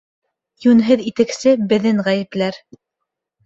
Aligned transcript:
Йүнһеҙ 0.65 1.03
итексе 1.11 1.55
беҙен 1.75 2.03
ғәйепләр. 2.11 2.61